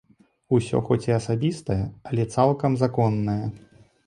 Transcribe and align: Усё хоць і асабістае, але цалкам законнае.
Усё 0.57 0.79
хоць 0.87 1.07
і 1.09 1.13
асабістае, 1.17 1.77
але 2.09 2.27
цалкам 2.37 2.79
законнае. 2.87 3.41